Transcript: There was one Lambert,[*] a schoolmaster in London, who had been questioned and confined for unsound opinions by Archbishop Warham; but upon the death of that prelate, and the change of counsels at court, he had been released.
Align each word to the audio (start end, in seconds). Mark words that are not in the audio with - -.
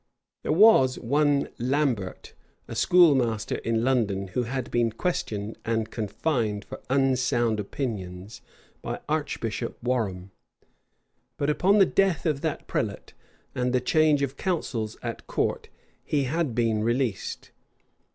There 0.41 0.51
was 0.51 0.97
one 0.97 1.49
Lambert,[*] 1.59 2.33
a 2.67 2.73
schoolmaster 2.73 3.57
in 3.57 3.83
London, 3.83 4.29
who 4.29 4.41
had 4.45 4.71
been 4.71 4.91
questioned 4.91 5.59
and 5.63 5.91
confined 5.91 6.65
for 6.65 6.81
unsound 6.89 7.59
opinions 7.59 8.41
by 8.81 8.99
Archbishop 9.07 9.77
Warham; 9.83 10.31
but 11.37 11.51
upon 11.51 11.77
the 11.77 11.85
death 11.85 12.25
of 12.25 12.41
that 12.41 12.65
prelate, 12.65 13.13
and 13.53 13.73
the 13.73 13.79
change 13.79 14.23
of 14.23 14.37
counsels 14.37 14.97
at 15.03 15.27
court, 15.27 15.69
he 16.03 16.23
had 16.23 16.55
been 16.55 16.81
released. 16.83 17.51